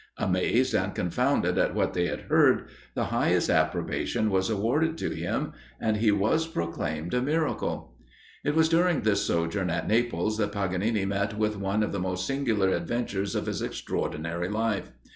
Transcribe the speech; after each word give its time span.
Amazed 0.17 0.73
and 0.73 0.95
confounded 0.95 1.59
at 1.59 1.75
what 1.75 1.93
they 1.93 2.07
had 2.07 2.21
heard, 2.21 2.63
the 2.95 3.03
highest 3.13 3.51
approbation 3.51 4.31
was 4.31 4.49
awarded 4.49 4.97
to 4.97 5.11
him, 5.11 5.53
and 5.79 5.97
he 5.97 6.09
was 6.11 6.47
proclaimed 6.47 7.13
a 7.13 7.21
miracle. 7.21 7.95
It 8.43 8.55
was 8.55 8.67
during 8.67 9.01
this 9.01 9.21
sojourn 9.21 9.69
at 9.69 9.87
Naples, 9.87 10.39
that 10.39 10.53
Paganini 10.53 11.05
met 11.05 11.37
with 11.37 11.55
one 11.55 11.83
of 11.83 11.91
the 11.91 11.99
most 11.99 12.25
singular 12.25 12.69
adventures 12.69 13.35
of 13.35 13.45
his 13.45 13.61
extraordinary 13.61 14.49
life. 14.49 14.89